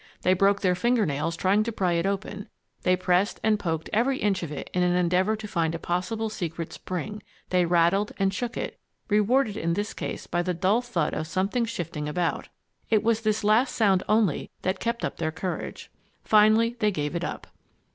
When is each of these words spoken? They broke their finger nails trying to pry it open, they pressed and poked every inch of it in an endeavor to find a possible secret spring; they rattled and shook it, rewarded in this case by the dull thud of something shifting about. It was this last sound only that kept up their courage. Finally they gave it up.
They 0.23 0.33
broke 0.33 0.61
their 0.61 0.73
finger 0.73 1.05
nails 1.05 1.35
trying 1.37 1.61
to 1.61 1.71
pry 1.71 1.91
it 1.93 2.07
open, 2.07 2.49
they 2.81 2.95
pressed 2.95 3.39
and 3.43 3.59
poked 3.59 3.87
every 3.93 4.17
inch 4.17 4.41
of 4.41 4.51
it 4.51 4.67
in 4.73 4.81
an 4.81 4.95
endeavor 4.95 5.35
to 5.35 5.47
find 5.47 5.75
a 5.75 5.77
possible 5.77 6.27
secret 6.27 6.73
spring; 6.73 7.21
they 7.51 7.65
rattled 7.65 8.11
and 8.17 8.33
shook 8.33 8.57
it, 8.57 8.79
rewarded 9.09 9.55
in 9.57 9.75
this 9.75 9.93
case 9.93 10.25
by 10.25 10.41
the 10.41 10.55
dull 10.55 10.81
thud 10.81 11.13
of 11.13 11.27
something 11.27 11.65
shifting 11.65 12.09
about. 12.09 12.49
It 12.89 13.03
was 13.03 13.21
this 13.21 13.43
last 13.43 13.75
sound 13.75 14.01
only 14.09 14.49
that 14.63 14.79
kept 14.79 15.05
up 15.05 15.17
their 15.17 15.31
courage. 15.31 15.91
Finally 16.23 16.77
they 16.79 16.89
gave 16.89 17.13
it 17.15 17.23
up. 17.23 17.45